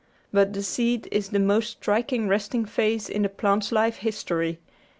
[0.33, 4.57] But the seed is the most striking resting phase in the plant's life history.